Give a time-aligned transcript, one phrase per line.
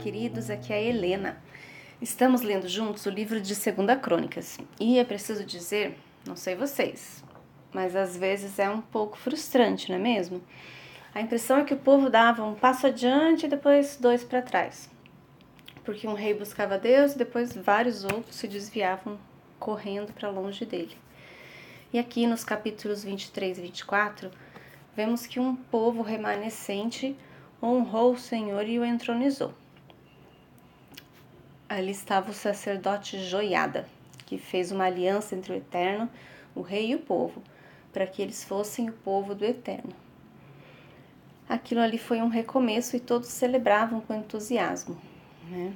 [0.00, 1.40] queridos, aqui é a Helena.
[2.00, 4.58] Estamos lendo juntos o livro de Segunda Crônicas.
[4.80, 5.96] E é preciso dizer,
[6.26, 7.22] não sei vocês,
[7.72, 10.42] mas às vezes é um pouco frustrante, não é mesmo?
[11.14, 14.90] A impressão é que o povo dava um passo adiante e depois dois para trás.
[15.84, 19.16] Porque um rei buscava Deus e depois vários outros se desviavam
[19.60, 20.96] correndo para longe dele.
[21.92, 24.28] E aqui nos capítulos 23 e 24,
[24.96, 27.16] vemos que um povo remanescente
[27.62, 29.54] honrou o Senhor e o entronizou.
[31.68, 33.86] Ali estava o sacerdote Joiada,
[34.26, 36.10] que fez uma aliança entre o Eterno,
[36.54, 37.42] o rei e o povo,
[37.92, 39.94] para que eles fossem o povo do Eterno.
[41.48, 44.98] Aquilo ali foi um recomeço e todos celebravam com entusiasmo.
[45.48, 45.72] Né?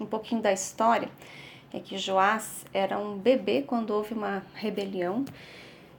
[0.00, 1.08] Um pouquinho da história
[1.72, 5.24] é que Joás era um bebê quando houve uma rebelião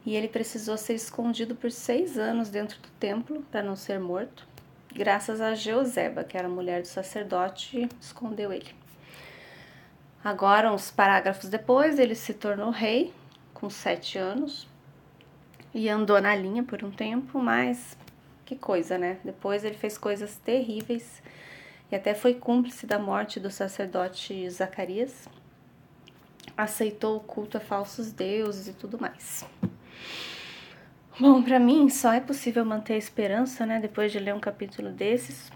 [0.05, 4.50] e ele precisou ser escondido por seis anos dentro do templo para não ser morto
[4.94, 8.73] graças a Jeoseba, que era mulher do sacerdote, escondeu ele.
[10.23, 13.14] Agora, uns parágrafos depois, ele se tornou rei,
[13.53, 14.67] com sete anos,
[15.73, 17.98] e andou na linha por um tempo, mas
[18.45, 19.17] que coisa, né?
[19.23, 21.23] Depois ele fez coisas terríveis
[21.92, 25.28] e até foi cúmplice da morte do sacerdote Zacarias.
[26.55, 29.45] Aceitou o culto a falsos deuses e tudo mais.
[31.22, 34.89] Bom, para mim só é possível manter a esperança, né, depois de ler um capítulo
[34.89, 35.52] desses,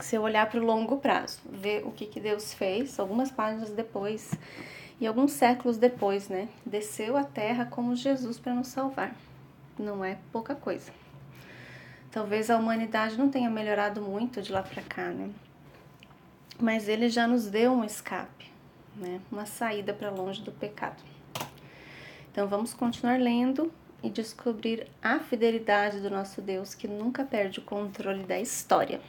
[0.00, 3.68] se eu olhar para o longo prazo, ver o que, que Deus fez, algumas páginas
[3.68, 4.32] depois
[4.98, 9.14] e alguns séculos depois, né, desceu à terra como Jesus para nos salvar.
[9.78, 10.90] Não é pouca coisa.
[12.10, 15.28] Talvez a humanidade não tenha melhorado muito de lá para cá, né?
[16.58, 18.50] Mas ele já nos deu um escape,
[18.96, 19.20] né?
[19.30, 21.02] Uma saída para longe do pecado.
[22.32, 23.70] Então vamos continuar lendo
[24.04, 29.00] e descobrir a fidelidade do nosso Deus que nunca perde o controle da história.